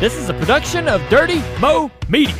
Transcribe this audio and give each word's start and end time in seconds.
This 0.00 0.16
is 0.16 0.28
a 0.28 0.34
production 0.34 0.86
of 0.86 1.02
Dirty 1.08 1.42
Mo 1.60 1.90
Media. 2.08 2.32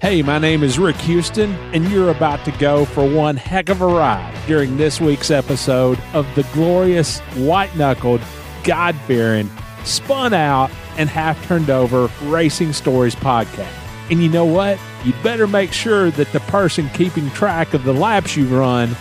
Hey, 0.00 0.22
my 0.22 0.38
name 0.38 0.62
is 0.62 0.78
Rick 0.78 0.94
Houston, 0.98 1.52
and 1.74 1.90
you're 1.90 2.12
about 2.12 2.44
to 2.44 2.52
go 2.52 2.84
for 2.84 3.10
one 3.10 3.36
heck 3.36 3.70
of 3.70 3.80
a 3.80 3.86
ride 3.88 4.32
during 4.46 4.76
this 4.76 5.00
week's 5.00 5.32
episode 5.32 5.98
of 6.12 6.32
the 6.36 6.44
glorious, 6.52 7.18
white 7.34 7.74
knuckled, 7.74 8.20
God 8.62 8.94
fearing, 9.08 9.50
spun 9.82 10.32
out, 10.32 10.70
and 10.96 11.08
half 11.08 11.44
turned 11.48 11.68
over 11.68 12.08
Racing 12.22 12.72
Stories 12.72 13.16
podcast. 13.16 13.66
And 14.12 14.22
you 14.22 14.28
know 14.28 14.44
what? 14.44 14.78
You'd 15.04 15.20
better 15.24 15.48
make 15.48 15.72
sure 15.72 16.12
that 16.12 16.30
the 16.30 16.38
person 16.38 16.88
keeping 16.90 17.28
track 17.30 17.74
of 17.74 17.82
the 17.82 17.92
laps 17.92 18.36
you 18.36 18.46
run 18.46 18.94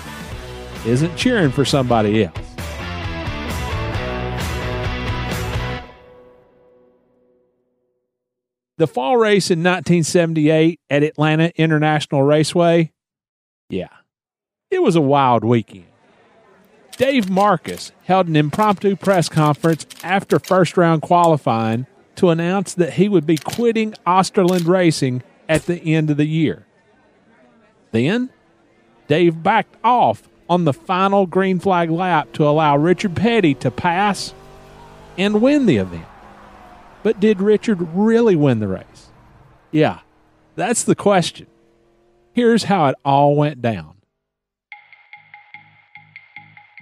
isn't 0.87 1.15
cheering 1.15 1.51
for 1.51 1.65
somebody 1.65 2.23
else. 2.23 2.42
The 8.83 8.87
fall 8.87 9.15
race 9.15 9.49
in 9.49 9.59
1978 9.59 10.77
at 10.89 11.03
Atlanta 11.03 11.53
International 11.55 12.21
Raceway, 12.21 12.91
yeah, 13.69 13.87
it 14.69 14.83
was 14.83 14.97
a 14.97 15.01
wild 15.01 15.45
weekend. 15.45 15.85
Dave 16.97 17.27
Marcis 17.27 17.93
held 18.03 18.27
an 18.27 18.35
impromptu 18.35 18.97
press 18.97 19.29
conference 19.29 19.85
after 20.03 20.37
first 20.37 20.75
round 20.75 21.01
qualifying 21.01 21.87
to 22.17 22.29
announce 22.29 22.73
that 22.73 22.95
he 22.95 23.07
would 23.07 23.25
be 23.25 23.37
quitting 23.37 23.93
Osterlund 24.05 24.67
Racing 24.67 25.23
at 25.47 25.65
the 25.65 25.95
end 25.95 26.09
of 26.09 26.17
the 26.17 26.27
year. 26.27 26.65
Then, 27.91 28.31
Dave 29.07 29.41
backed 29.41 29.77
off 29.81 30.27
on 30.49 30.65
the 30.65 30.73
final 30.73 31.25
green 31.25 31.57
flag 31.57 31.89
lap 31.89 32.33
to 32.33 32.45
allow 32.45 32.75
Richard 32.75 33.15
Petty 33.15 33.53
to 33.53 33.71
pass 33.71 34.33
and 35.17 35.41
win 35.41 35.67
the 35.67 35.77
event. 35.77 36.05
But 37.03 37.19
did 37.19 37.41
Richard 37.41 37.81
really 37.93 38.35
win 38.35 38.59
the 38.59 38.67
race? 38.67 39.11
Yeah, 39.71 39.99
that's 40.55 40.83
the 40.83 40.95
question. 40.95 41.47
Here's 42.31 42.63
how 42.63 42.87
it 42.87 42.95
all 43.03 43.35
went 43.35 43.61
down. 43.61 43.95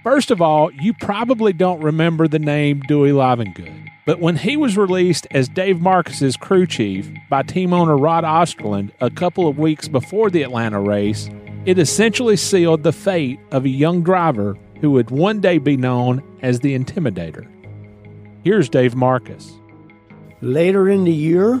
First 0.02 0.30
of 0.30 0.42
all, 0.42 0.72
you 0.72 0.94
probably 0.94 1.52
don't 1.52 1.80
remember 1.80 2.26
the 2.26 2.40
name 2.40 2.80
Dewey 2.88 3.10
Livengood, 3.10 3.86
but 4.04 4.18
when 4.18 4.36
he 4.36 4.56
was 4.56 4.76
released 4.76 5.28
as 5.30 5.48
Dave 5.48 5.80
Marcis's 5.80 6.36
crew 6.36 6.66
chief 6.66 7.08
by 7.30 7.42
team 7.42 7.72
owner 7.72 7.96
Rod 7.96 8.24
Osterlund 8.24 8.90
a 9.00 9.10
couple 9.10 9.46
of 9.46 9.58
weeks 9.58 9.86
before 9.86 10.28
the 10.28 10.42
Atlanta 10.42 10.80
race, 10.80 11.30
it 11.66 11.78
essentially 11.78 12.36
sealed 12.36 12.82
the 12.82 12.92
fate 12.92 13.38
of 13.52 13.64
a 13.64 13.68
young 13.68 14.02
driver 14.02 14.56
who 14.80 14.90
would 14.90 15.10
one 15.10 15.40
day 15.40 15.58
be 15.58 15.76
known 15.76 16.20
as 16.42 16.58
the 16.58 16.76
Intimidator. 16.76 17.46
Here's 18.42 18.68
Dave 18.68 18.94
Marcis. 18.94 19.52
Later 20.42 20.88
in 20.88 21.04
the 21.04 21.12
year, 21.12 21.60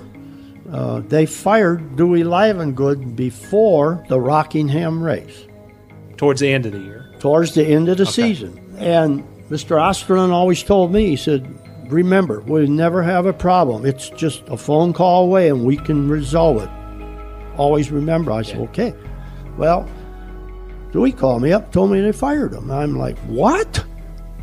uh, 0.70 1.00
they 1.00 1.24
fired 1.24 1.96
Dewey 1.96 2.24
Livengood 2.24 3.16
before 3.16 4.04
the 4.08 4.20
Rockingham 4.20 5.02
race. 5.02 5.46
Towards 6.16 6.40
the 6.40 6.52
end 6.52 6.66
of 6.66 6.72
the 6.72 6.80
year. 6.80 7.14
Towards 7.18 7.54
the 7.54 7.64
end 7.64 7.88
of 7.88 7.98
the 7.98 8.06
season. 8.06 8.58
And 8.78 9.22
Mr. 9.48 9.76
Osterlund 9.76 10.30
always 10.30 10.62
told 10.62 10.92
me, 10.92 11.06
he 11.06 11.16
said, 11.16 11.46
remember, 11.92 12.40
we 12.40 12.66
never 12.66 13.02
have 13.02 13.26
a 13.26 13.32
problem. 13.32 13.86
It's 13.86 14.10
just 14.10 14.42
a 14.48 14.56
phone 14.56 14.92
call 14.92 15.24
away 15.24 15.48
and 15.48 15.64
we 15.64 15.76
can 15.76 16.08
resolve 16.08 16.62
it. 16.62 16.70
Always 17.56 17.90
remember. 17.90 18.32
I 18.32 18.42
said, 18.42 18.56
yeah. 18.56 18.62
okay. 18.64 18.94
Well, 19.56 19.88
Dewey 20.90 21.12
called 21.12 21.42
me 21.42 21.52
up, 21.52 21.72
told 21.72 21.90
me 21.90 22.00
they 22.00 22.12
fired 22.12 22.52
him. 22.52 22.70
I'm 22.70 22.98
like, 22.98 23.18
what? 23.20 23.84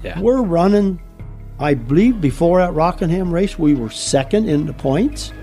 Yeah. 0.03 0.19
We're 0.19 0.41
running 0.41 1.01
I 1.59 1.73
believe 1.73 2.21
before 2.21 2.59
that 2.59 2.73
Rockingham 2.73 3.33
race, 3.33 3.59
we 3.59 3.75
were 3.75 3.89
second 3.89 4.47
in 4.47 4.65
the 4.65 4.73
points. 4.73 5.33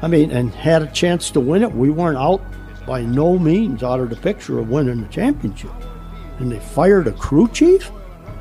I 0.00 0.08
mean, 0.08 0.30
and 0.30 0.50
had 0.54 0.82
a 0.82 0.86
chance 0.86 1.30
to 1.30 1.40
win 1.40 1.62
it. 1.62 1.72
We 1.72 1.90
weren't 1.90 2.16
out 2.16 2.42
by 2.86 3.02
no 3.02 3.38
means 3.38 3.82
out 3.82 4.00
of 4.00 4.10
the 4.10 4.16
picture 4.16 4.58
of 4.58 4.70
winning 4.70 5.02
the 5.02 5.08
championship. 5.08 5.70
And 6.38 6.50
they 6.50 6.58
fired 6.58 7.06
a 7.06 7.12
crew 7.12 7.48
chief? 7.48 7.90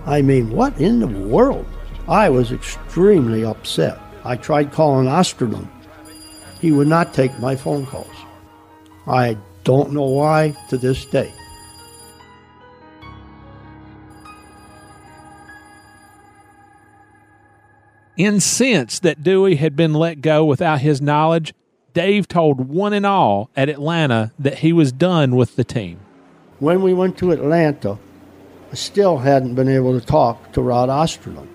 I 0.05 0.22
mean, 0.22 0.51
what 0.51 0.79
in 0.79 0.99
the 0.99 1.07
world? 1.07 1.67
I 2.07 2.29
was 2.29 2.51
extremely 2.51 3.43
upset. 3.43 3.99
I 4.23 4.38
tried 4.38 4.72
calling 4.72 5.07
Osterlund. 5.07 5.69
He 6.59 6.72
would 6.72 6.88
not 6.88 7.13
take 7.13 7.38
my 7.39 7.55
phone 7.55 7.85
calls. 7.85 8.07
I 9.05 9.38
don't 9.63 9.91
know 9.91 10.05
why 10.05 10.55
to 10.69 10.78
this 10.78 11.05
day. 11.05 11.31
Incensed 18.21 19.01
that 19.01 19.23
Dewey 19.23 19.55
had 19.55 19.75
been 19.75 19.95
let 19.95 20.21
go 20.21 20.45
without 20.45 20.81
his 20.81 21.01
knowledge, 21.01 21.55
Dave 21.95 22.27
told 22.27 22.69
one 22.69 22.93
and 22.93 23.03
all 23.03 23.49
at 23.55 23.67
Atlanta 23.67 24.31
that 24.37 24.59
he 24.59 24.71
was 24.71 24.91
done 24.91 25.35
with 25.35 25.55
the 25.55 25.63
team. 25.63 25.99
When 26.59 26.83
we 26.83 26.93
went 26.93 27.17
to 27.17 27.31
Atlanta, 27.31 27.97
I 28.71 28.75
still 28.75 29.17
hadn't 29.17 29.55
been 29.55 29.67
able 29.67 29.99
to 29.99 30.05
talk 30.05 30.51
to 30.51 30.61
Rod 30.61 30.87
Osterlund. 30.87 31.47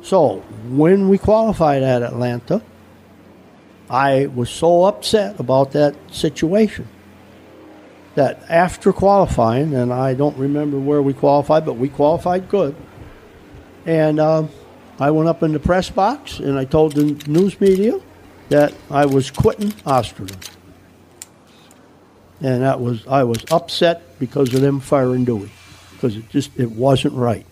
So 0.00 0.38
when 0.70 1.10
we 1.10 1.18
qualified 1.18 1.82
at 1.82 2.02
Atlanta, 2.02 2.62
I 3.90 4.24
was 4.24 4.48
so 4.48 4.86
upset 4.86 5.38
about 5.38 5.72
that 5.72 5.96
situation 6.10 6.88
that 8.14 8.42
after 8.48 8.90
qualifying, 8.90 9.74
and 9.74 9.92
I 9.92 10.14
don't 10.14 10.38
remember 10.38 10.78
where 10.78 11.02
we 11.02 11.12
qualified, 11.12 11.66
but 11.66 11.74
we 11.74 11.90
qualified 11.90 12.48
good. 12.48 12.74
And 13.84 14.18
uh, 14.18 14.46
I 14.98 15.10
went 15.10 15.28
up 15.28 15.42
in 15.42 15.52
the 15.52 15.60
press 15.60 15.90
box 15.90 16.38
and 16.38 16.58
I 16.58 16.64
told 16.64 16.92
the 16.92 17.04
news 17.30 17.60
media 17.60 18.00
that 18.48 18.72
I 18.90 19.06
was 19.06 19.30
quitting 19.30 19.70
Osterlund. 19.84 20.50
And 22.40 22.62
that 22.62 22.80
was 22.80 23.06
I 23.06 23.24
was 23.24 23.44
upset 23.50 24.18
because 24.18 24.52
of 24.54 24.60
them 24.60 24.80
firing 24.80 25.24
Dewey 25.24 25.50
because 25.92 26.16
it 26.16 26.28
just 26.28 26.58
it 26.58 26.72
wasn't 26.72 27.14
right. 27.14 27.46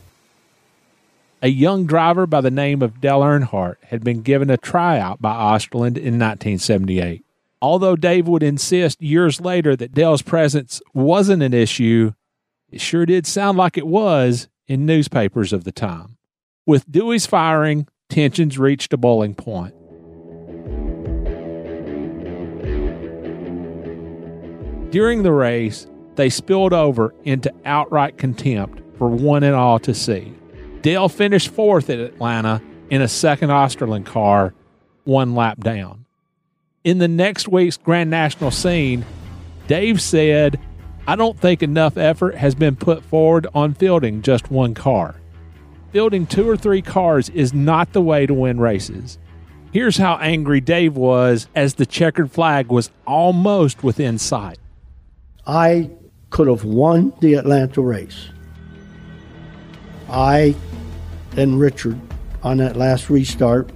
A 1.43 1.49
young 1.49 1.85
driver 1.85 2.27
by 2.27 2.41
the 2.41 2.51
name 2.51 2.81
of 2.81 3.01
Dale 3.01 3.21
Earnhardt 3.21 3.77
had 3.89 4.03
been 4.03 4.23
given 4.23 4.49
a 4.49 4.57
tryout 4.57 5.21
by 5.21 5.35
Osterlund 5.35 5.99
in 5.99 6.19
1978. 6.19 7.23
Although 7.61 7.97
Dave 7.97 8.27
would 8.29 8.43
insist 8.43 9.03
years 9.03 9.41
later 9.41 9.77
that 9.77 9.93
Dale's 9.93 10.23
presence 10.23 10.81
wasn't 10.95 11.43
an 11.43 11.53
issue, 11.53 12.13
it 12.71 12.81
sure 12.81 13.05
did 13.05 13.27
sound 13.27 13.59
like 13.59 13.77
it 13.77 13.87
was 13.87 14.49
in 14.67 14.87
newspapers 14.87 15.53
of 15.53 15.65
the 15.65 15.73
time. 15.73 16.17
With 16.67 16.91
Dewey's 16.91 17.27
firing, 17.27 17.87
tensions 18.09 18.59
reached 18.59 18.95
a 18.95 18.97
boiling 18.97 19.35
point. 19.35 19.75
During 24.91 25.25
the 25.25 25.33
race, 25.33 25.87
they 26.15 26.31
spilled 26.31 26.73
over 26.73 27.15
into 27.25 27.53
outright 27.67 28.17
contempt 28.17 28.81
for 28.97 29.09
one 29.09 29.43
and 29.43 29.55
all 29.55 29.79
to 29.81 29.93
see. 29.93 30.33
Dale 30.81 31.11
finished 31.11 31.51
fourth 31.51 31.91
at 31.91 31.99
Atlanta 31.99 32.63
in 32.89 33.03
a 33.03 33.09
second 33.09 33.51
Osterlund 33.51 34.07
car, 34.07 34.55
one 35.05 35.35
lap 35.35 35.61
down. 35.61 36.07
In 36.83 36.97
the 36.97 37.09
next 37.09 37.47
week's 37.47 37.77
Grand 37.77 38.09
National 38.09 38.51
scene, 38.51 39.05
Dave 39.67 40.01
said, 40.01 40.59
I 41.07 41.17
don't 41.17 41.39
think 41.39 41.63
enough 41.63 41.99
effort 41.99 42.37
has 42.37 42.55
been 42.55 42.77
put 42.77 43.05
forward 43.05 43.47
on 43.55 43.75
fielding 43.75 44.23
just 44.23 44.51
one 44.51 44.73
car 44.73 45.17
fielding 45.95 46.27
two 46.27 46.49
or 46.51 46.57
three 46.57 46.83
cars 46.83 47.29
is 47.29 47.55
not 47.55 47.93
the 47.93 48.01
way 48.01 48.27
to 48.27 48.35
win 48.35 48.59
races. 48.59 49.17
Here's 49.73 49.97
how 49.97 50.17
angry 50.17 50.61
Dave 50.61 50.97
was 50.97 51.47
as 51.55 51.75
the 51.75 51.87
checkered 51.87 52.33
flag 52.33 52.67
was 52.67 52.91
almost 53.07 53.85
within 53.85 54.19
sight. 54.19 54.59
I 55.47 55.93
could 56.31 56.49
have 56.49 56.65
won 56.65 57.13
the 57.21 57.35
Atlanta 57.35 57.81
race. 57.81 58.29
I 60.11 60.57
and 61.37 61.61
Richard 61.61 62.01
on 62.43 62.57
that 62.57 62.75
last 62.75 63.09
restart 63.09 63.71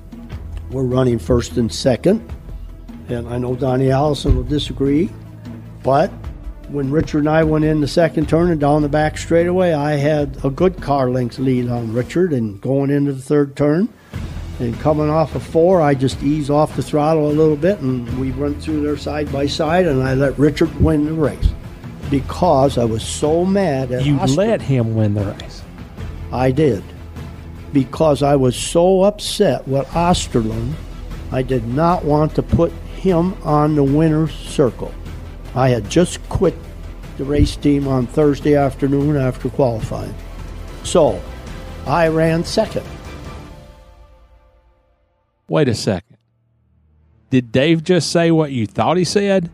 were 0.73 0.85
running 0.85 1.21
first 1.21 1.57
and 1.57 1.73
second. 1.73 2.29
And 3.09 3.29
I 3.29 3.39
know 3.39 3.55
Donnie 3.55 3.93
Allison 3.93 4.35
will 4.35 4.43
disagree, 4.43 5.09
but 5.85 6.11
when 6.71 6.91
Richard 6.91 7.21
and 7.21 7.29
I 7.29 7.45
went 7.45 7.65
in 7.65 7.81
the 7.81 7.89
second 7.89 8.29
turn 8.29 8.51
and 8.51 8.61
down 8.61 8.83
the 8.83 8.89
back 8.89 9.19
straightaway, 9.19 9.73
I 9.73 9.93
had 9.93 10.45
a 10.45 10.51
good 10.51 10.81
car 10.83 11.11
length 11.11 11.39
lead 11.39 11.69
on 11.69 11.93
Richard. 11.93 12.33
And 12.33 12.61
going 12.61 12.91
into 12.91 13.13
the 13.13 13.23
third 13.23 13.57
turn 13.57 13.89
and 14.61 14.79
coming 14.81 15.09
off 15.09 15.35
of 15.35 15.43
four, 15.43 15.81
I 15.81 15.95
just 15.95 16.23
eased 16.23 16.51
off 16.51 16.77
the 16.77 16.83
throttle 16.83 17.31
a 17.31 17.33
little 17.33 17.57
bit 17.57 17.81
and 17.81 18.19
we 18.19 18.33
went 18.33 18.63
through 18.63 18.83
there 18.83 18.97
side 18.97 19.33
by 19.33 19.47
side. 19.47 19.87
And 19.87 20.03
I 20.03 20.15
let 20.15 20.39
Richard 20.39 20.75
win 20.81 21.07
the 21.07 21.13
race 21.13 21.49
because 22.11 22.79
I 22.79 22.85
was 22.85 23.03
so 23.03 23.45
mad 23.45 23.93
at 23.93 24.05
You 24.05 24.19
let 24.19 24.61
him 24.61 24.95
win 24.95 25.15
the 25.15 25.25
race. 25.25 25.63
I 26.33 26.51
did 26.51 26.85
because 27.73 28.23
I 28.23 28.37
was 28.37 28.57
so 28.57 29.03
upset 29.03 29.67
with 29.67 29.87
Osterlund. 29.89 30.73
I 31.31 31.43
did 31.43 31.67
not 31.67 32.05
want 32.05 32.35
to 32.37 32.43
put 32.43 32.73
him 32.97 33.35
on 33.45 33.75
the 33.75 33.85
winner's 33.85 34.33
circle. 34.33 34.93
I 35.55 35.71
had 35.71 35.89
just 35.91 36.27
quit 36.29 36.55
the 37.17 37.25
race 37.25 37.57
team 37.57 37.89
on 37.89 38.07
Thursday 38.07 38.55
afternoon 38.55 39.17
after 39.17 39.49
qualifying. 39.49 40.15
So 40.85 41.21
I 41.87 42.09
ran 42.09 42.45
second. 42.45 42.87
Wait 45.49 45.69
a 45.69 45.75
second. 45.75 46.19
Did 47.31 47.53
Dave 47.53 47.83
just 47.83 48.11
say 48.11 48.31
what 48.31 48.53
you 48.53 48.67
thought 48.67 48.97
he 48.97 49.05
said? 49.05 49.51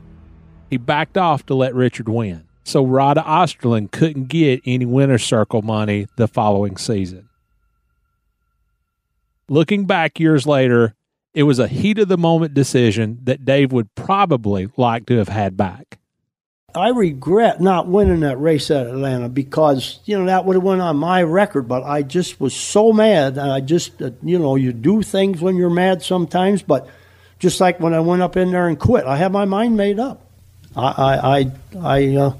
He 0.71 0.77
backed 0.77 1.17
off 1.17 1.47
to 1.47 1.55
let 1.55 1.75
Richard 1.75 2.09
win, 2.09 2.45
so 2.65 2.85
Rod 2.85 3.17
Osterlund 3.17 3.91
couldn't 3.93 4.29
get 4.29 4.61
any 4.67 4.87
winner's 4.87 5.25
circle 5.25 5.63
money 5.63 6.07
the 6.17 6.29
following 6.29 6.77
season. 6.77 7.29
Looking 9.49 9.87
back 9.87 10.19
years 10.19 10.47
later, 10.47 10.95
it 11.35 11.43
was 11.43 11.59
a 11.59 11.69
heat 11.69 11.99
of 11.99 12.09
the 12.09 12.17
moment 12.17 12.55
decision 12.55 13.19
that 13.25 13.45
Dave 13.45 13.73
would 13.73 13.95
probably 13.95 14.71
like 14.77 15.07
to 15.07 15.19
have 15.19 15.29
had 15.29 15.57
back. 15.57 15.99
I 16.77 16.89
regret 16.89 17.61
not 17.61 17.87
winning 17.87 18.21
that 18.21 18.41
race 18.41 18.71
at 18.71 18.87
Atlanta 18.87 19.29
because 19.29 20.01
you 20.07 20.19
know 20.19 20.27
that 20.27 20.45
would 20.45 20.57
have 20.57 20.63
went 20.63 20.81
on 20.81 20.97
my 20.97 21.23
record. 21.23 21.69
But 21.69 21.85
I 21.85 22.03
just 22.03 22.41
was 22.41 22.55
so 22.55 22.93
mad, 22.93 23.37
and 23.37 23.51
I 23.51 23.61
just 23.61 24.01
uh, 24.03 24.11
you 24.23 24.39
know 24.39 24.57
you 24.57 24.73
do 24.73 25.03
things 25.03 25.41
when 25.41 25.57
you're 25.57 25.71
mad 25.71 26.03
sometimes. 26.03 26.63
But 26.63 26.89
just 27.39 27.61
like 27.61 27.79
when 27.79 27.95
I 27.95 28.01
went 28.01 28.23
up 28.23 28.37
in 28.37 28.51
there 28.51 28.67
and 28.67 28.79
quit, 28.79 29.05
I 29.05 29.17
had 29.17 29.31
my 29.31 29.45
mind 29.45 29.77
made 29.77 30.01
up. 30.01 30.27
I 30.75 30.83
I 30.83 31.39
I, 31.39 31.51
I 31.81 32.17
uh, 32.17 32.35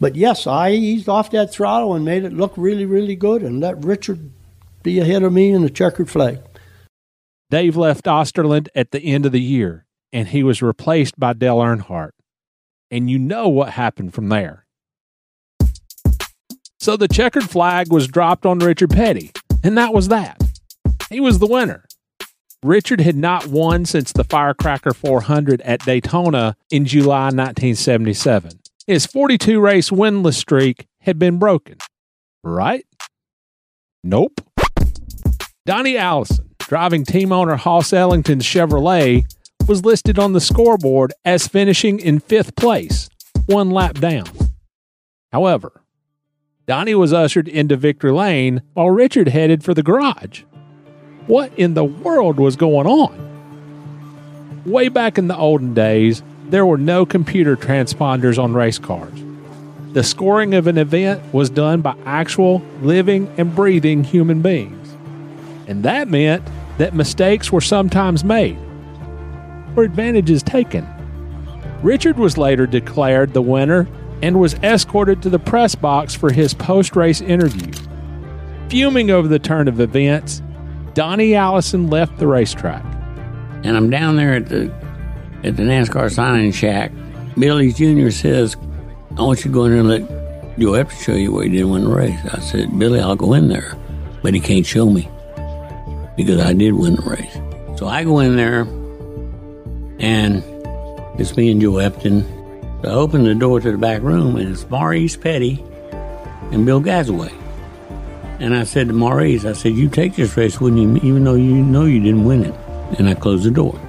but 0.00 0.14
yes, 0.14 0.46
I 0.46 0.70
eased 0.70 1.08
off 1.08 1.32
that 1.32 1.52
throttle 1.52 1.94
and 1.94 2.04
made 2.04 2.22
it 2.22 2.32
look 2.32 2.52
really 2.56 2.86
really 2.86 3.16
good, 3.16 3.42
and 3.42 3.58
let 3.58 3.84
Richard 3.84 4.30
be 4.84 5.00
ahead 5.00 5.24
of 5.24 5.32
me 5.32 5.50
in 5.50 5.62
the 5.62 5.70
checkered 5.70 6.08
flag. 6.08 6.38
Dave 7.54 7.76
left 7.76 8.06
Osterlund 8.06 8.66
at 8.74 8.90
the 8.90 8.98
end 8.98 9.24
of 9.24 9.30
the 9.30 9.40
year, 9.40 9.86
and 10.12 10.26
he 10.26 10.42
was 10.42 10.60
replaced 10.60 11.20
by 11.20 11.34
Dale 11.34 11.58
Earnhardt 11.58 12.10
and 12.90 13.08
you 13.08 13.16
know 13.16 13.48
what 13.48 13.70
happened 13.70 14.12
from 14.12 14.28
there. 14.28 14.66
So 16.80 16.96
the 16.96 17.06
checkered 17.06 17.48
flag 17.48 17.92
was 17.92 18.08
dropped 18.08 18.44
on 18.44 18.58
Richard 18.58 18.90
Petty, 18.90 19.30
and 19.62 19.78
that 19.78 19.94
was 19.94 20.08
that. 20.08 20.42
He 21.10 21.20
was 21.20 21.38
the 21.38 21.46
winner. 21.46 21.84
Richard 22.64 23.00
had 23.00 23.14
not 23.14 23.46
won 23.46 23.84
since 23.84 24.10
the 24.10 24.24
Firecracker 24.24 24.92
400 24.92 25.60
at 25.60 25.84
Daytona 25.84 26.56
in 26.72 26.86
July 26.86 27.26
1977. 27.26 28.50
His 28.88 29.06
42 29.06 29.60
race 29.60 29.90
winless 29.90 30.34
streak 30.34 30.88
had 31.02 31.20
been 31.20 31.38
broken. 31.38 31.78
Right? 32.42 32.84
Nope. 34.02 34.40
Donnie 35.64 35.96
Allison, 35.96 36.53
driving 36.66 37.04
team 37.04 37.32
owner 37.32 37.56
Hoss 37.56 37.92
Ellington's 37.92 38.44
Chevrolet, 38.44 39.24
was 39.68 39.84
listed 39.84 40.18
on 40.18 40.32
the 40.32 40.40
scoreboard 40.40 41.12
as 41.24 41.48
finishing 41.48 41.98
in 41.98 42.20
fifth 42.20 42.54
place, 42.56 43.08
one 43.46 43.70
lap 43.70 43.94
down. 43.94 44.26
However, 45.32 45.82
Donnie 46.66 46.94
was 46.94 47.12
ushered 47.12 47.48
into 47.48 47.76
victory 47.76 48.12
lane 48.12 48.62
while 48.72 48.90
Richard 48.90 49.28
headed 49.28 49.62
for 49.62 49.74
the 49.74 49.82
garage. 49.82 50.42
What 51.26 51.52
in 51.56 51.74
the 51.74 51.84
world 51.84 52.38
was 52.38 52.56
going 52.56 52.86
on? 52.86 54.62
Way 54.64 54.88
back 54.88 55.18
in 55.18 55.28
the 55.28 55.36
olden 55.36 55.74
days, 55.74 56.22
there 56.46 56.66
were 56.66 56.78
no 56.78 57.04
computer 57.04 57.56
transponders 57.56 58.42
on 58.42 58.54
race 58.54 58.78
cars. 58.78 59.18
The 59.92 60.02
scoring 60.02 60.54
of 60.54 60.66
an 60.66 60.78
event 60.78 61.22
was 61.32 61.50
done 61.50 61.80
by 61.80 61.96
actual 62.04 62.62
living 62.80 63.32
and 63.36 63.54
breathing 63.54 64.04
human 64.04 64.42
beings. 64.42 64.83
And 65.66 65.82
that 65.84 66.08
meant 66.08 66.46
that 66.78 66.94
mistakes 66.94 67.52
were 67.52 67.60
sometimes 67.60 68.24
made 68.24 68.58
or 69.76 69.82
advantages 69.82 70.42
taken. 70.42 70.86
Richard 71.82 72.18
was 72.18 72.38
later 72.38 72.66
declared 72.66 73.34
the 73.34 73.42
winner 73.42 73.88
and 74.22 74.40
was 74.40 74.54
escorted 74.54 75.22
to 75.22 75.30
the 75.30 75.38
press 75.38 75.74
box 75.74 76.14
for 76.14 76.32
his 76.32 76.54
post 76.54 76.96
race 76.96 77.20
interview. 77.20 77.72
Fuming 78.68 79.10
over 79.10 79.28
the 79.28 79.38
turn 79.38 79.68
of 79.68 79.80
events, 79.80 80.42
Donnie 80.94 81.34
Allison 81.34 81.88
left 81.88 82.18
the 82.18 82.26
racetrack. 82.26 82.84
And 83.64 83.76
I'm 83.76 83.90
down 83.90 84.16
there 84.16 84.34
at 84.34 84.48
the 84.48 84.72
at 85.42 85.56
the 85.56 85.62
NASCAR 85.62 86.10
signing 86.10 86.52
shack. 86.52 86.90
Billy 87.36 87.72
Jr. 87.72 88.10
says, 88.10 88.56
I 89.18 89.22
want 89.22 89.40
you 89.40 89.44
to 89.44 89.48
go 89.50 89.64
in 89.64 89.72
there 89.72 89.80
and 89.80 89.88
let 89.88 90.58
Joe 90.58 90.72
Epton 90.72 91.02
show 91.02 91.12
you 91.12 91.32
where 91.32 91.44
he 91.44 91.50
didn't 91.50 91.70
win 91.70 91.84
the 91.84 91.90
race. 91.90 92.18
I 92.32 92.38
said, 92.40 92.78
Billy, 92.78 93.00
I'll 93.00 93.16
go 93.16 93.34
in 93.34 93.48
there. 93.48 93.76
But 94.22 94.32
he 94.32 94.40
can't 94.40 94.64
show 94.64 94.88
me 94.88 95.08
because 96.16 96.40
I 96.40 96.52
did 96.52 96.72
win 96.72 96.96
the 96.96 97.02
race. 97.02 97.78
So 97.78 97.86
I 97.88 98.04
go 98.04 98.20
in 98.20 98.36
there 98.36 98.60
and 99.98 100.42
it's 101.18 101.36
me 101.36 101.50
and 101.50 101.60
Joe 101.60 101.72
Epton. 101.72 102.24
So 102.82 102.90
I 102.90 102.94
open 102.94 103.24
the 103.24 103.34
door 103.34 103.60
to 103.60 103.70
the 103.70 103.78
back 103.78 104.02
room, 104.02 104.36
and 104.36 104.50
it's 104.50 104.68
Maurice 104.68 105.16
Petty 105.16 105.64
and 106.52 106.66
Bill 106.66 106.80
Gazaway. 106.80 107.32
And 108.40 108.54
I 108.54 108.64
said 108.64 108.88
to 108.88 108.92
Maurice, 108.92 109.44
I 109.44 109.52
said, 109.52 109.74
You 109.74 109.88
take 109.88 110.16
this 110.16 110.36
race, 110.36 110.60
wouldn't 110.60 111.02
you, 111.02 111.08
even 111.08 111.24
though 111.24 111.34
you 111.34 111.54
know 111.54 111.84
you 111.84 112.00
didn't 112.00 112.24
win 112.24 112.44
it? 112.44 112.54
And 112.98 113.08
I 113.08 113.14
closed 113.14 113.44
the 113.44 113.50
door. 113.50 113.80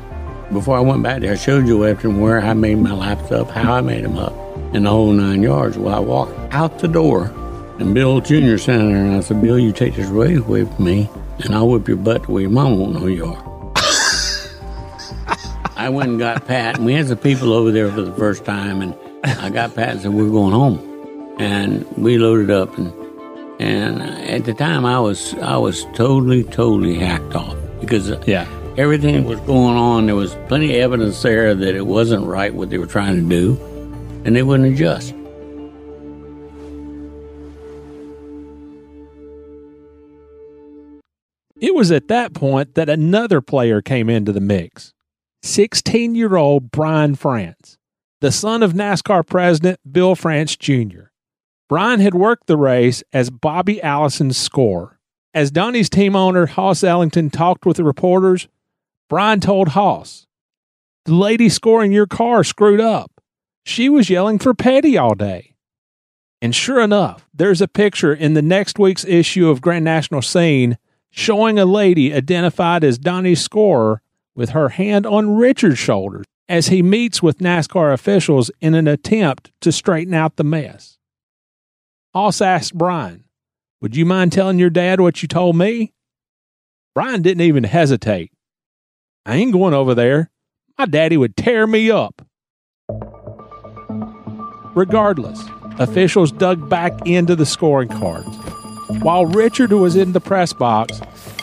Before 0.53 0.77
I 0.77 0.81
went 0.81 1.01
back 1.01 1.21
there, 1.21 1.33
I 1.33 1.35
showed 1.35 1.65
Joe 1.65 1.79
Epton 1.79 2.19
where 2.19 2.39
I 2.39 2.53
made 2.53 2.75
my 2.75 2.93
laps 2.93 3.31
up, 3.31 3.49
how 3.49 3.73
I 3.73 3.81
made 3.81 4.05
them 4.05 4.17
up, 4.17 4.33
and 4.73 4.85
the 4.85 4.91
whole 4.91 5.11
nine 5.11 5.41
yards. 5.41 5.77
Well, 5.77 5.95
I 5.95 5.99
walked 5.99 6.53
out 6.53 6.79
the 6.79 6.87
door, 6.87 7.33
and 7.79 7.93
Bill 7.95 8.21
Jr. 8.21 8.57
standing 8.57 8.93
there, 8.93 9.03
and 9.03 9.15
I 9.15 9.21
said, 9.21 9.41
Bill, 9.41 9.57
you 9.57 9.71
take 9.71 9.95
this 9.95 10.07
race 10.09 10.37
away 10.37 10.65
from 10.65 10.85
me, 10.85 11.09
and 11.43 11.55
I'll 11.55 11.67
whip 11.67 11.87
your 11.87 11.97
butt 11.97 12.23
the 12.23 12.31
way 12.31 12.41
your 12.43 12.51
mom 12.51 12.79
won't 12.79 12.93
know 12.93 13.07
you 13.07 13.25
are. 13.25 13.71
I 15.75 15.89
went 15.89 16.09
and 16.09 16.19
got 16.19 16.45
Pat, 16.47 16.77
and 16.77 16.85
we 16.85 16.93
had 16.93 17.07
some 17.07 17.17
people 17.17 17.53
over 17.53 17.71
there 17.71 17.91
for 17.91 18.01
the 18.01 18.13
first 18.13 18.45
time, 18.45 18.81
and 18.81 18.95
I 19.23 19.49
got 19.49 19.75
Pat 19.75 19.89
and 19.89 20.01
said 20.01 20.13
we're 20.13 20.29
going 20.29 20.53
home, 20.53 21.35
and 21.39 21.85
we 21.97 22.17
loaded 22.17 22.51
up, 22.51 22.77
and 22.77 22.93
and 23.59 24.01
at 24.01 24.45
the 24.45 24.53
time 24.53 24.85
I 24.85 24.99
was 24.99 25.33
I 25.35 25.57
was 25.57 25.85
totally 25.93 26.43
totally 26.43 26.95
hacked 26.95 27.35
off 27.35 27.55
because 27.79 28.09
yeah 28.27 28.47
everything 28.77 29.25
was 29.25 29.39
going 29.41 29.77
on. 29.77 30.05
There 30.05 30.15
was 30.15 30.35
plenty 30.47 30.75
of 30.75 30.83
evidence 30.83 31.21
there 31.21 31.55
that 31.55 31.75
it 31.75 31.85
wasn't 31.85 32.25
right 32.25 32.53
what 32.53 32.69
they 32.69 32.77
were 32.77 32.87
trying 32.87 33.15
to 33.15 33.29
do, 33.29 33.57
and 34.25 34.35
they 34.35 34.43
wouldn't 34.43 34.73
adjust. 34.73 35.13
It 41.65 41.73
was 41.73 41.91
at 41.91 42.09
that 42.09 42.35
point 42.35 42.75
that 42.75 42.89
another 42.89 43.41
player 43.41 43.81
came 43.81 44.07
into 44.07 44.31
the 44.31 44.39
mix. 44.39 44.93
16 45.41 46.13
year 46.13 46.35
old 46.35 46.69
Brian 46.69 47.15
France, 47.15 47.79
the 48.21 48.31
son 48.31 48.61
of 48.61 48.73
NASCAR 48.73 49.25
president 49.25 49.79
Bill 49.91 50.13
France 50.13 50.55
Jr. 50.55 51.05
Brian 51.67 52.01
had 52.01 52.13
worked 52.13 52.45
the 52.45 52.55
race 52.55 53.01
as 53.11 53.31
Bobby 53.31 53.81
Allison's 53.81 54.37
scorer. 54.37 54.99
As 55.33 55.49
Donnie's 55.49 55.89
team 55.89 56.15
owner, 56.15 56.45
Hoss 56.45 56.83
Ellington, 56.83 57.31
talked 57.31 57.65
with 57.65 57.77
the 57.77 57.83
reporters, 57.83 58.47
Brian 59.09 59.39
told 59.39 59.69
Hoss, 59.69 60.27
The 61.05 61.15
lady 61.15 61.49
scoring 61.49 61.91
your 61.91 62.05
car 62.05 62.43
screwed 62.43 62.79
up. 62.79 63.09
She 63.65 63.89
was 63.89 64.11
yelling 64.11 64.37
for 64.37 64.53
Petty 64.53 64.99
all 64.99 65.15
day. 65.15 65.55
And 66.43 66.53
sure 66.53 66.79
enough, 66.79 67.27
there's 67.33 67.59
a 67.59 67.67
picture 67.67 68.13
in 68.13 68.35
the 68.35 68.43
next 68.43 68.77
week's 68.77 69.03
issue 69.03 69.49
of 69.49 69.61
Grand 69.61 69.83
National 69.83 70.21
Scene 70.21 70.77
showing 71.15 71.57
a 71.57 71.65
lady 71.65 72.13
identified 72.13 72.83
as 72.83 72.97
Donnie's 72.97 73.41
scorer 73.41 74.01
with 74.35 74.49
her 74.49 74.69
hand 74.69 75.05
on 75.05 75.37
Richard's 75.37 75.79
shoulder 75.79 76.25
as 76.49 76.67
he 76.67 76.83
meets 76.83 77.23
with 77.23 77.39
NASCAR 77.39 77.93
officials 77.93 78.51
in 78.59 78.75
an 78.75 78.85
attempt 78.85 79.51
to 79.61 79.71
straighten 79.71 80.13
out 80.13 80.35
the 80.35 80.43
mess. 80.43 80.97
Hoss 82.13 82.41
asked 82.41 82.77
Brian, 82.77 83.23
Would 83.81 83.95
you 83.95 84.05
mind 84.05 84.33
telling 84.33 84.59
your 84.59 84.69
dad 84.69 84.99
what 84.99 85.21
you 85.21 85.29
told 85.29 85.55
me? 85.55 85.93
Brian 86.93 87.21
didn't 87.21 87.41
even 87.41 87.63
hesitate. 87.63 88.31
I 89.25 89.37
ain't 89.37 89.53
going 89.53 89.73
over 89.73 89.95
there. 89.95 90.29
My 90.77 90.85
daddy 90.85 91.15
would 91.15 91.37
tear 91.37 91.65
me 91.65 91.89
up. 91.89 92.21
Regardless, 94.75 95.41
officials 95.79 96.33
dug 96.33 96.69
back 96.69 97.07
into 97.07 97.37
the 97.37 97.45
scoring 97.45 97.87
cards. 97.87 98.37
While 98.87 99.25
Richard 99.25 99.71
was 99.71 99.95
in 99.95 100.11
the 100.11 100.21
press 100.21 100.53
box, 100.53 101.01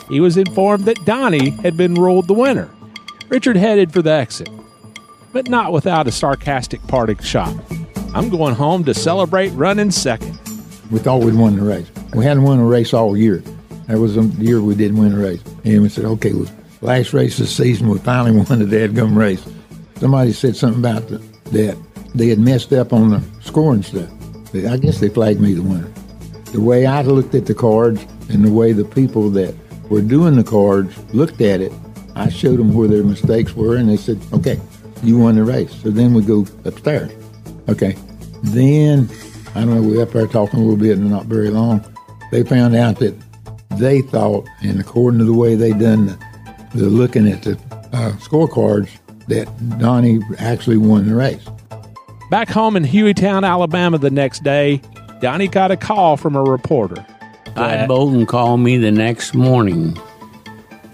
he 0.09 0.21
was 0.21 0.37
informed 0.37 0.85
that 0.85 1.05
Donnie 1.05 1.51
had 1.51 1.77
been 1.77 1.95
ruled 1.95 2.29
the 2.29 2.35
winner. 2.35 2.71
Richard 3.29 3.57
headed 3.57 3.93
for 3.93 4.03
the 4.03 4.13
exit, 4.13 4.49
but 5.33 5.49
not 5.49 5.73
without 5.73 6.07
a 6.07 6.13
sarcastic 6.13 6.87
parting 6.87 7.19
shot. 7.19 7.55
I'm 8.15 8.29
going 8.29 8.55
home 8.55 8.85
to 8.85 8.95
celebrate 8.95 9.49
running 9.51 9.91
second. 9.91 10.39
We 10.91 10.99
thought 10.99 11.25
we'd 11.25 11.35
won 11.35 11.57
the 11.57 11.63
race. 11.63 11.91
We 12.15 12.25
hadn't 12.25 12.43
won 12.43 12.59
a 12.59 12.65
race 12.65 12.93
all 12.93 13.17
year. 13.17 13.43
That 13.89 13.99
was 13.99 14.15
the 14.15 14.23
year 14.43 14.61
we 14.61 14.75
didn't 14.75 14.99
win 14.99 15.15
a 15.15 15.19
race. 15.19 15.43
And 15.65 15.83
we 15.83 15.89
said, 15.89 16.05
okay, 16.05 16.35
well, 16.35 16.51
last 16.83 17.13
race 17.13 17.39
of 17.39 17.47
the 17.47 17.53
season, 17.53 17.89
we 17.89 17.99
finally 17.99 18.31
won 18.49 18.59
the 18.59 18.65
dadgum 18.67 19.17
race. 19.17 19.45
Somebody 19.97 20.33
said 20.33 20.57
something 20.57 20.81
about 20.81 21.09
the, 21.09 21.19
that 21.53 21.79
they 22.15 22.29
had 22.29 22.39
messed 22.39 22.73
up 22.73 22.93
on 22.93 23.11
the 23.11 23.23
scoring 23.41 23.83
stuff. 23.83 24.11
I 24.55 24.77
guess 24.77 25.01
they 25.01 25.09
flagged 25.09 25.41
me 25.41 25.55
the 25.55 25.63
winner. 25.63 25.91
The 26.53 26.61
way 26.61 26.87
I 26.87 27.03
looked 27.03 27.35
at 27.35 27.47
the 27.47 27.55
cards 27.55 28.07
and 28.29 28.45
the 28.45 28.53
way 28.53 28.73
the 28.73 28.85
people 28.85 29.31
that 29.31 29.55
were 29.91 30.03
doing 30.03 30.37
the 30.37 30.45
cards 30.45 30.97
looked 31.15 31.41
at 31.41 31.61
it, 31.61 31.73
I 32.15 32.29
showed 32.29 32.59
them 32.59 32.75
where 32.75 32.89
their 32.89 33.05
mistakes 33.05 33.55
were, 33.55 33.77
and 33.77 33.89
they 33.89 33.97
said, 33.97 34.21
okay, 34.33 34.61
you 35.03 35.19
won 35.19 35.35
the 35.35 35.45
race. 35.45 35.75
So 35.83 35.91
then 35.91 36.15
we 36.15 36.23
go 36.23 36.47
upstairs. 36.65 37.11
Okay. 37.69 37.97
Then, 38.43 39.11
I 39.55 39.61
don't 39.61 39.75
know, 39.75 39.83
we 39.83 39.97
were 39.97 40.03
up 40.03 40.11
there 40.11 40.27
talking 40.27 40.61
a 40.61 40.63
little 40.63 40.77
bit 40.77 40.99
and 40.99 41.11
not 41.11 41.27
very 41.27 41.51
long. 41.51 41.85
They 42.31 42.45
found 42.45 42.77
out 42.77 42.99
that 43.01 43.15
they 43.73 44.03
thought, 44.03 44.47
and 44.63 44.79
according 44.79 45.19
to 45.19 45.25
the 45.25 45.35
way 45.35 45.55
they 45.55 45.73
done 45.73 46.07
the 46.07 46.19
the 46.75 46.87
looking 46.87 47.29
at 47.29 47.43
the 47.43 47.53
uh, 47.93 48.13
scorecards 48.13 48.89
that 49.29 49.47
Donnie 49.79 50.21
actually 50.39 50.79
won 50.79 51.07
the 51.07 51.15
race. 51.15 51.45
Back 52.31 52.49
home 52.49 52.77
in 52.77 52.85
Hueytown, 52.85 53.47
Alabama, 53.47 53.99
the 53.99 54.11
next 54.11 54.43
day, 54.43 54.81
Donnie 55.23 55.47
got 55.47 55.71
a 55.71 55.77
call 55.77 56.17
from 56.17 56.35
a 56.35 56.43
reporter. 56.43 57.07
Clyde 57.55 57.87
Bolton 57.87 58.27
called 58.27 58.59
me 58.59 58.77
the 58.77 58.91
next 58.91 59.35
morning 59.35 59.97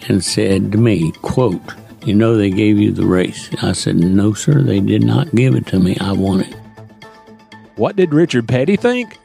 and 0.06 0.22
said 0.22 0.70
to 0.72 0.78
me, 0.78 1.12
quote, 1.22 1.62
you 2.04 2.12
know 2.14 2.36
they 2.36 2.50
gave 2.50 2.78
you 2.78 2.92
the 2.92 3.06
race. 3.06 3.48
I 3.62 3.72
said, 3.72 3.96
no, 3.96 4.34
sir, 4.34 4.60
they 4.60 4.80
did 4.80 5.02
not 5.02 5.34
give 5.34 5.54
it 5.54 5.66
to 5.68 5.80
me. 5.80 5.96
I 5.98 6.12
won 6.12 6.42
it. 6.42 6.54
What 7.76 7.96
did 7.96 8.12
Richard 8.12 8.46
Petty 8.46 8.76
think? 8.76 9.16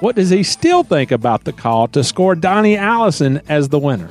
What 0.00 0.16
does 0.16 0.30
he 0.30 0.42
still 0.42 0.82
think 0.82 1.12
about 1.12 1.44
the 1.44 1.52
call 1.52 1.86
to 1.88 2.02
score 2.02 2.34
Donnie 2.34 2.76
Allison 2.76 3.42
as 3.50 3.68
the 3.68 3.78
winner? 3.78 4.08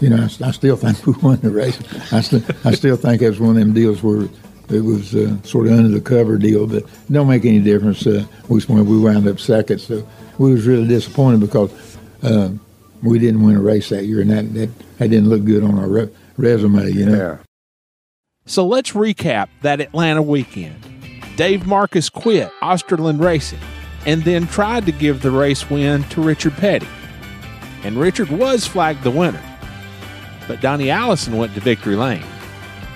You 0.00 0.10
know, 0.10 0.16
I, 0.16 0.48
I 0.48 0.50
still 0.50 0.76
think 0.76 1.06
we 1.06 1.12
won 1.22 1.38
the 1.42 1.50
race. 1.50 1.78
I, 2.12 2.22
st- 2.22 2.44
I 2.66 2.72
still 2.72 2.96
think 2.96 3.22
it 3.22 3.28
was 3.28 3.38
one 3.38 3.50
of 3.50 3.56
them 3.56 3.72
deals 3.72 4.02
where 4.02 4.28
it 4.72 4.80
was 4.80 5.14
uh, 5.14 5.40
sort 5.42 5.66
of 5.66 5.72
under 5.72 5.88
the 5.88 6.00
cover 6.00 6.38
deal, 6.38 6.66
but 6.66 6.84
don't 7.10 7.28
make 7.28 7.44
any 7.44 7.60
difference. 7.60 8.06
Uh, 8.06 8.24
we, 8.48 8.60
wound 8.64 9.26
up 9.28 9.40
second, 9.40 9.80
so 9.80 10.06
we 10.38 10.52
was 10.52 10.66
really 10.66 10.86
disappointed 10.86 11.40
because 11.40 11.98
uh, 12.22 12.50
we 13.02 13.18
didn't 13.18 13.42
win 13.42 13.56
a 13.56 13.60
race 13.60 13.88
that 13.88 14.04
year, 14.04 14.20
and 14.20 14.30
that, 14.30 14.52
that, 14.54 14.70
that 14.98 15.08
didn't 15.08 15.28
look 15.28 15.44
good 15.44 15.62
on 15.62 15.78
our 15.78 15.88
re- 15.88 16.10
resume, 16.36 16.90
you 16.90 17.06
know. 17.06 17.16
Yeah. 17.16 17.38
So 18.46 18.66
let's 18.66 18.92
recap 18.92 19.48
that 19.62 19.80
Atlanta 19.80 20.22
weekend. 20.22 20.76
Dave 21.36 21.60
Marcis 21.62 22.10
quit 22.10 22.50
Osterlund 22.60 23.22
Racing 23.22 23.60
and 24.06 24.22
then 24.24 24.46
tried 24.46 24.86
to 24.86 24.92
give 24.92 25.22
the 25.22 25.30
race 25.30 25.68
win 25.70 26.04
to 26.04 26.22
Richard 26.22 26.54
Petty. 26.54 26.88
And 27.82 27.96
Richard 27.96 28.28
was 28.30 28.66
flagged 28.66 29.02
the 29.02 29.10
winner. 29.10 29.42
But 30.48 30.60
Donnie 30.60 30.90
Allison 30.90 31.36
went 31.36 31.54
to 31.54 31.60
victory 31.60 31.96
lane. 31.96 32.24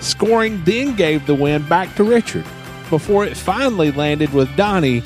Scoring 0.01 0.63
then 0.65 0.95
gave 0.97 1.27
the 1.27 1.35
win 1.35 1.67
back 1.69 1.95
to 1.97 2.05
Richard 2.05 2.45
before 2.91 3.25
it 3.25 3.37
finally 3.37 3.91
landed 3.91 4.33
with 4.33 4.55
Donnie 4.57 5.03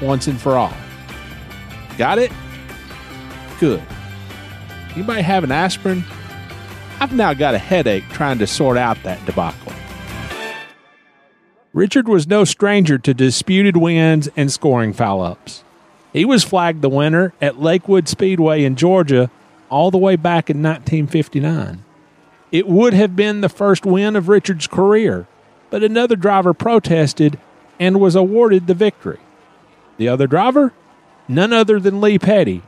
once 0.00 0.26
and 0.26 0.40
for 0.40 0.56
all. 0.56 0.74
Got 1.96 2.18
it? 2.18 2.32
Good. 3.60 3.82
Anybody 4.94 5.22
have 5.22 5.44
an 5.44 5.52
aspirin? 5.52 6.04
I've 7.00 7.12
now 7.12 7.34
got 7.34 7.54
a 7.54 7.58
headache 7.58 8.08
trying 8.10 8.38
to 8.38 8.46
sort 8.46 8.76
out 8.76 9.02
that 9.04 9.24
debacle. 9.26 9.72
Richard 11.72 12.08
was 12.08 12.26
no 12.26 12.44
stranger 12.44 12.98
to 12.98 13.14
disputed 13.14 13.76
wins 13.76 14.28
and 14.36 14.50
scoring 14.50 14.92
foul 14.92 15.22
ups. 15.22 15.62
He 16.12 16.24
was 16.24 16.42
flagged 16.42 16.82
the 16.82 16.88
winner 16.88 17.34
at 17.40 17.60
Lakewood 17.60 18.08
Speedway 18.08 18.64
in 18.64 18.74
Georgia 18.74 19.30
all 19.68 19.90
the 19.90 19.98
way 19.98 20.16
back 20.16 20.50
in 20.50 20.62
1959. 20.62 21.84
It 22.50 22.66
would 22.66 22.94
have 22.94 23.14
been 23.14 23.40
the 23.40 23.48
first 23.48 23.84
win 23.84 24.16
of 24.16 24.28
Richard's 24.28 24.66
career, 24.66 25.26
but 25.70 25.82
another 25.82 26.16
driver 26.16 26.54
protested 26.54 27.38
and 27.78 28.00
was 28.00 28.14
awarded 28.14 28.66
the 28.66 28.74
victory. 28.74 29.20
The 29.98 30.08
other 30.08 30.26
driver? 30.26 30.72
None 31.28 31.52
other 31.52 31.78
than 31.78 32.00
Lee 32.00 32.18
Petty, 32.18 32.62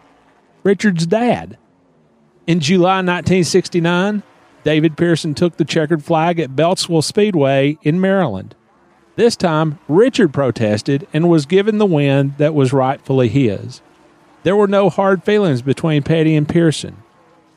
Richard's 0.62 1.06
dad. 1.06 1.56
In 2.46 2.60
July 2.60 2.96
1969, 2.96 4.22
David 4.64 4.96
Pearson 4.96 5.34
took 5.34 5.56
the 5.56 5.64
checkered 5.64 6.04
flag 6.04 6.38
at 6.38 6.50
Beltsville 6.50 7.02
Speedway 7.02 7.78
in 7.82 8.00
Maryland. 8.00 8.54
This 9.16 9.36
time, 9.36 9.78
Richard 9.88 10.32
protested 10.32 11.06
and 11.12 11.28
was 11.28 11.46
given 11.46 11.78
the 11.78 11.86
win 11.86 12.34
that 12.38 12.54
was 12.54 12.72
rightfully 12.72 13.28
his. 13.28 13.80
There 14.42 14.56
were 14.56 14.66
no 14.66 14.90
hard 14.90 15.24
feelings 15.24 15.62
between 15.62 16.02
Petty 16.02 16.34
and 16.34 16.48
Pearson. 16.48 17.02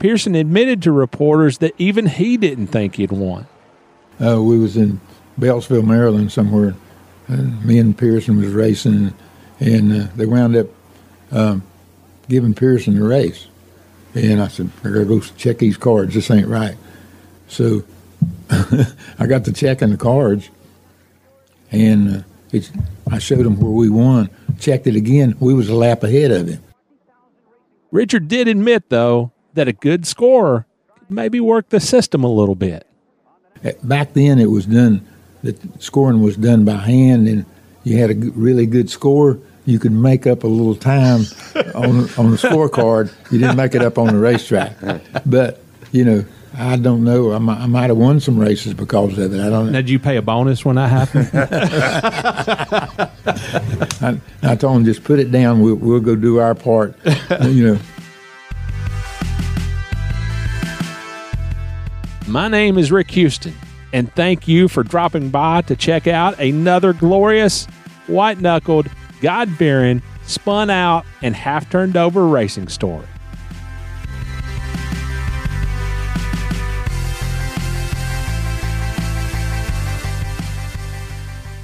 Pearson 0.04 0.36
admitted 0.36 0.82
to 0.82 0.92
reporters 0.92 1.60
that 1.60 1.74
even 1.78 2.08
he 2.08 2.36
didn't 2.36 2.68
think 2.68 2.96
he'd 2.96 3.14
won. 3.14 3.48
Uh, 4.22 4.44
we 4.44 4.60
was 4.60 4.76
in 4.76 5.00
Beltsville, 5.40 5.86
Maryland, 5.86 6.30
somewhere. 6.30 6.76
And 7.30 7.64
me 7.64 7.80
and 7.80 7.98
Pearson 7.98 8.36
was 8.36 8.50
racing, 8.50 9.14
and 9.62 9.94
uh, 9.94 10.08
they 10.18 10.26
wound 10.26 10.58
up 10.58 10.68
um, 11.32 11.64
giving 12.28 12.54
Pearson 12.54 12.96
the 12.96 13.04
race. 13.06 13.48
And 14.14 14.42
I 14.42 14.50
said, 14.50 14.72
I 14.84 14.90
gotta 14.90 15.06
go 15.06 15.22
check 15.22 15.60
these 15.60 15.78
cards. 15.78 16.14
This 16.14 16.30
ain't 16.30 16.50
right. 16.50 16.76
So 17.48 17.84
I 18.50 19.26
got 19.26 19.46
to 19.46 19.54
checking 19.54 19.92
the 19.92 19.98
cards, 19.98 20.50
and 21.72 22.18
uh, 22.18 22.22
it's, 22.52 22.74
I 23.10 23.20
showed 23.20 23.46
him 23.46 23.58
where 23.58 23.72
we 23.72 23.88
won. 23.88 24.30
Checked 24.60 24.86
it 24.86 24.98
again. 24.98 25.38
We 25.40 25.54
was 25.54 25.70
a 25.70 25.76
lap 25.76 26.04
ahead 26.04 26.32
of 26.32 26.50
him. 26.50 26.62
Richard 27.90 28.28
did 28.28 28.50
admit, 28.50 28.90
though, 28.90 29.32
that 29.54 29.68
a 29.68 29.74
good 29.74 30.06
scorer 30.06 30.66
could 30.98 31.12
maybe 31.12 31.40
work 31.40 31.70
the 31.70 31.80
system 31.80 32.24
a 32.24 32.32
little 32.32 32.56
bit. 32.56 32.86
Uh, 33.64 33.72
Back 33.84 34.14
then, 34.14 34.40
it 34.40 34.50
was 34.52 34.66
done. 34.66 35.06
The 35.44 35.56
scoring 35.80 36.22
was 36.22 36.38
done 36.38 36.64
by 36.66 36.78
hand, 36.78 37.28
and 37.28 37.46
you 37.84 37.98
had 37.98 38.12
a 38.12 38.16
really 38.16 38.66
good 38.66 38.90
score. 38.90 39.40
You 39.66 39.80
could 39.80 39.92
make 39.92 40.26
up 40.28 40.44
a 40.44 40.48
little 40.48 40.76
time 40.76 41.22
on 41.76 42.10
on 42.18 42.32
the 42.32 42.38
scorecard. 42.38 43.14
You 43.32 43.40
didn't 43.40 43.58
make 43.58 43.76
it 43.76 43.82
up 43.82 43.98
on 43.98 44.08
the 44.08 44.18
racetrack, 44.18 44.76
but 45.26 45.62
you 45.92 46.06
know. 46.06 46.26
I 46.56 46.76
don't 46.76 47.04
know. 47.04 47.34
I 47.34 47.40
might, 47.40 47.58
I 47.62 47.66
might 47.66 47.88
have 47.90 47.98
won 47.98 48.20
some 48.20 48.38
races 48.38 48.76
because 48.76 49.18
of 49.18 49.34
it. 49.34 49.40
I 49.42 49.50
don't 49.50 49.66
know. 49.66 49.72
Now, 49.72 49.80
did 49.80 49.90
you 49.90 49.98
pay 49.98 50.18
a 50.18 50.22
bonus 50.22 50.64
when 50.64 50.76
that 50.76 50.88
happened? 50.88 51.32
I, 54.44 54.52
I 54.52 54.56
told 54.56 54.78
him 54.78 54.86
just 54.86 55.04
put 55.04 55.18
it 55.18 55.32
down. 55.32 55.62
We'll, 55.62 55.74
we'll 55.74 56.00
go 56.00 56.16
do 56.16 56.38
our 56.40 56.54
part. 56.54 56.96
you 57.42 57.74
know. 57.74 57.80
My 62.28 62.48
name 62.48 62.78
is 62.78 62.92
Rick 62.92 63.12
Houston, 63.12 63.54
and 63.92 64.12
thank 64.14 64.48
you 64.48 64.70
for 64.70 64.82
dropping 64.82 65.30
by 65.30 65.62
to 65.64 65.76
check 65.76 66.08
out 66.08 66.40
another 66.40 66.94
glorious, 66.94 67.66
white 68.08 68.40
knuckled, 68.40 68.88
God 69.22 69.50
fearing, 69.52 70.02
spun 70.26 70.70
out, 70.70 71.06
and 71.22 71.36
half 71.36 71.70
turned 71.70 71.98
over 71.98 72.26
racing 72.26 72.70
story. 72.70 73.06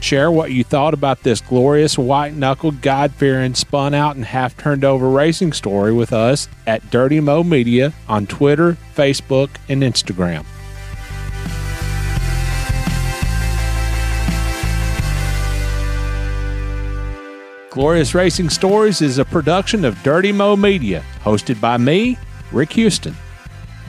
Share 0.10 0.32
what 0.32 0.52
you 0.52 0.64
thought 0.64 0.96
about 0.96 1.22
this 1.22 1.40
glorious, 1.40 1.96
white 1.96 2.34
knuckled, 2.34 2.82
God 2.82 3.14
fearing, 3.14 3.54
spun 3.54 3.94
out, 3.94 4.16
and 4.16 4.26
half 4.26 4.58
turned 4.58 4.84
over 4.84 5.08
racing 5.08 5.54
story 5.54 5.94
with 5.94 6.14
us 6.14 6.48
at 6.66 6.90
Dirty 6.90 7.20
Mo 7.20 7.44
Media 7.44 7.94
on 8.08 8.26
Twitter, 8.26 8.76
Facebook, 8.96 9.52
and 9.70 9.84
Instagram. 9.84 10.48
Glorious 17.70 18.16
Racing 18.16 18.50
Stories 18.50 19.04
is 19.04 19.20
a 19.20 19.26
production 19.26 19.86
of 19.86 20.02
Dirty 20.02 20.32
Mo 20.32 20.56
Media, 20.56 21.04
hosted 21.24 21.62
by 21.62 21.78
me, 21.78 22.18
Rick 22.52 22.74
Houston. 22.74 23.16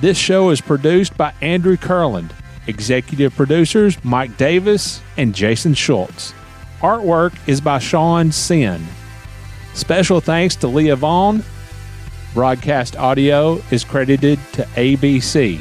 This 0.02 0.18
show 0.18 0.50
is 0.50 0.60
produced 0.60 1.16
by 1.16 1.32
Andrew 1.40 1.78
Kurland, 1.78 2.32
executive 2.66 3.34
producers 3.34 4.02
Mike 4.04 4.36
Davis 4.36 5.00
and 5.16 5.34
Jason 5.34 5.74
Schultz. 5.74 6.32
Artwork 6.80 7.36
is 7.46 7.60
by 7.60 7.78
Sean 7.78 8.32
Sin. 8.32 8.82
Special 9.74 10.20
thanks 10.20 10.56
to 10.56 10.68
Leah 10.68 10.96
Vaughn. 10.96 11.44
Broadcast 12.34 12.96
audio 12.96 13.60
is 13.70 13.84
credited 13.84 14.38
to 14.52 14.62
ABC. 14.76 15.60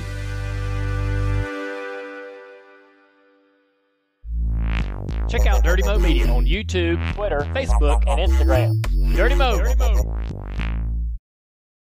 Check 5.30 5.46
out 5.46 5.64
Dirty 5.64 5.84
Mo 5.84 6.00
Media 6.00 6.28
on 6.28 6.46
YouTube, 6.46 7.14
Twitter, 7.14 7.42
Facebook, 7.54 8.04
and 8.08 8.32
Instagram. 8.32 9.16
Dirty 9.16 9.36
Mo. 9.36 9.58
Dirty 9.58 9.76
Mo. 9.76 10.16